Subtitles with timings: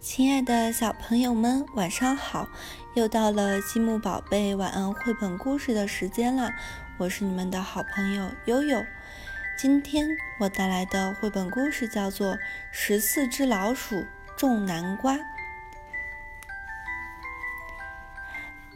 [0.00, 2.48] 亲爱的小朋友们，晚上好！
[2.94, 6.50] 又到了积木宝贝晚安绘本故事的时间了，
[6.96, 8.82] 我是你们的好朋友悠悠。
[9.58, 10.08] 今天
[10.38, 12.34] 我带来的绘本故事叫做
[12.72, 14.06] 《十四只老鼠
[14.38, 15.16] 种南瓜》。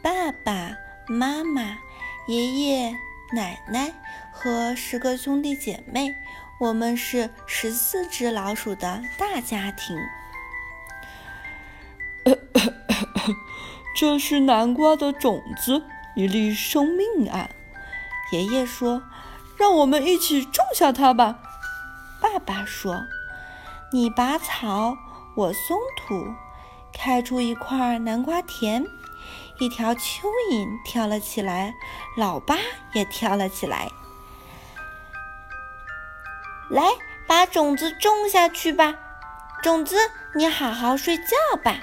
[0.03, 1.79] 爸爸妈妈、
[2.27, 2.95] 爷爷
[3.33, 3.91] 奶奶
[4.31, 6.15] 和十个兄弟姐妹，
[6.59, 9.97] 我们是十四只老鼠的大家庭。
[13.95, 15.83] 这是南瓜的种子，
[16.15, 17.49] 一粒生命啊！
[18.31, 19.03] 爷爷说
[19.57, 21.39] ：“让我们一起种下它吧。”
[22.19, 23.03] 爸爸说
[23.93, 24.97] ：“你拔草，
[25.35, 26.33] 我松土，
[26.91, 28.85] 开出一块南瓜田。”
[29.57, 31.73] 一条蚯蚓跳了起来，
[32.17, 32.57] 老八
[32.93, 33.89] 也跳了起来。
[36.69, 36.83] 来，
[37.25, 38.95] 把种子种下去吧。
[39.63, 39.95] 种子，
[40.35, 41.23] 你好好睡觉
[41.63, 41.77] 吧。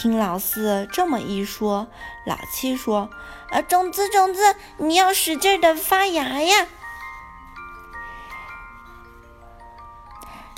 [0.00, 1.88] 听老四这么一说，
[2.24, 3.10] 老七说
[3.50, 6.68] ：“啊，种子，种子，你要使劲的发芽呀！”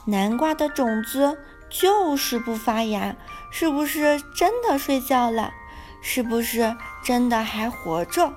[0.05, 3.17] 南瓜的种子就是不发芽，
[3.51, 5.55] 是不是真的睡觉了？
[6.03, 8.35] 是不是真的还活着？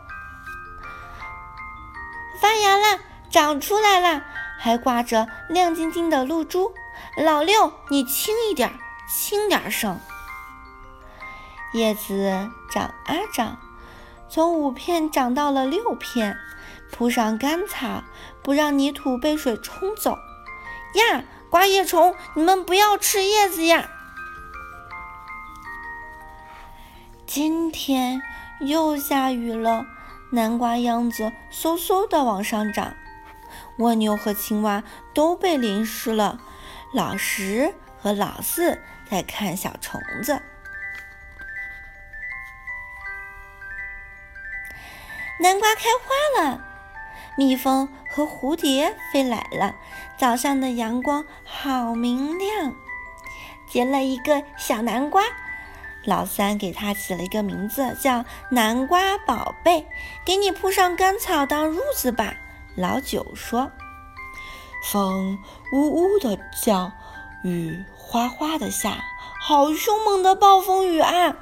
[2.40, 4.24] 发芽了，长出来了，
[4.58, 6.74] 还挂着亮晶晶的露珠。
[7.18, 8.80] 老六，你轻一点，
[9.10, 10.00] 轻点声。
[11.74, 13.58] 叶子长啊长，
[14.30, 16.38] 从五片长到了六片，
[16.92, 18.04] 铺上干草，
[18.44, 20.12] 不让泥土被水冲走。
[20.94, 23.90] 呀，刮叶虫，你们不要吃叶子呀！
[27.26, 28.22] 今天
[28.60, 29.88] 又下雨了，
[30.30, 32.94] 南瓜秧子嗖嗖的往上长，
[33.80, 34.84] 蜗牛和青蛙
[35.16, 36.40] 都被淋湿了。
[36.94, 38.80] 老十和老四
[39.10, 40.40] 在看小虫子。
[45.44, 46.62] 南瓜开花了，
[47.36, 49.76] 蜜蜂和蝴蝶飞来了。
[50.18, 52.74] 早上的阳光好明亮，
[53.68, 55.22] 结了一个小南瓜。
[56.06, 59.86] 老三给它起了一个名字，叫南瓜宝贝。
[60.24, 62.36] 给你铺上干草当褥子吧。
[62.78, 63.70] 老九说
[64.90, 65.40] ：“风
[65.74, 66.94] 呜呜的叫，
[67.44, 69.04] 雨哗哗的下，
[69.42, 71.36] 好凶猛的暴风雨啊！”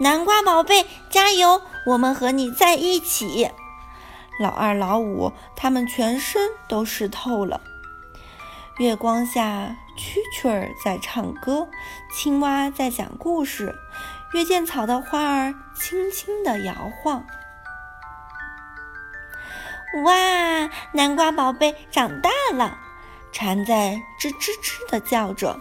[0.00, 1.60] 南瓜宝贝，加油！
[1.86, 3.50] 我们和你在一起。
[4.38, 7.60] 老二、老五他们全身都湿透了。
[8.78, 11.68] 月光下，蛐蛐儿在唱歌，
[12.12, 13.74] 青蛙在讲故事，
[14.34, 17.24] 月见草的花儿轻轻地摇晃。
[20.04, 22.76] 哇，南瓜宝贝长大了，
[23.32, 25.58] 蝉在吱吱吱地叫着，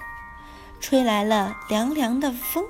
[0.81, 2.65] 吹来了凉凉的风。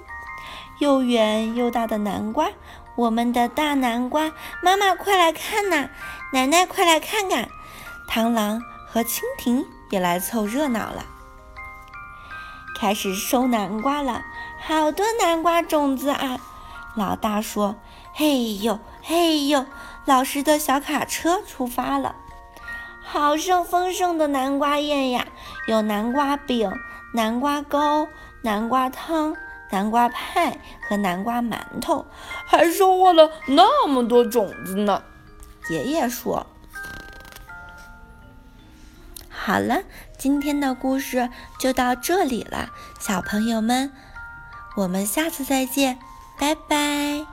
[0.79, 2.49] 又圆又大的南瓜，
[2.95, 5.89] 我们的大南瓜，妈妈快来看呐！
[6.31, 7.49] 奶奶快来看看，
[8.09, 11.05] 螳螂和蜻蜓也来凑热闹了。
[12.79, 14.23] 开始收南瓜了，
[14.61, 16.39] 好多南瓜种子啊！
[16.95, 17.75] 老大说
[18.15, 19.65] ：“嘿呦嘿呦！”
[20.05, 22.15] 老师的小卡车出发了，
[23.03, 25.25] 好盛丰盛的南瓜宴呀！
[25.67, 26.71] 有南瓜饼、
[27.13, 28.07] 南瓜糕、
[28.41, 29.35] 南瓜汤。
[29.71, 32.05] 南瓜派和南瓜馒头，
[32.45, 35.03] 还收获了那么多种子呢。
[35.69, 36.45] 爷爷说
[39.29, 39.83] ：“好了，
[40.17, 43.91] 今天的故事就到这里了，小朋友们，
[44.77, 45.99] 我们下次再见，
[46.39, 47.25] 拜拜。”